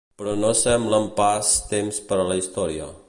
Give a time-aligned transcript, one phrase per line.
[0.19, 2.91] Però no semblen pas temps per a la història.